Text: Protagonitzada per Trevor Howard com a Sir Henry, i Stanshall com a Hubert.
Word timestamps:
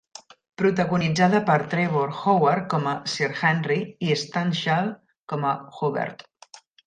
Protagonitzada 0.59 1.41
per 1.49 1.57
Trevor 1.73 2.15
Howard 2.21 2.65
com 2.73 2.89
a 2.93 2.95
Sir 3.15 3.29
Henry, 3.41 3.77
i 4.07 4.17
Stanshall 4.23 4.91
com 5.35 5.47
a 5.53 5.55
Hubert. 5.77 6.27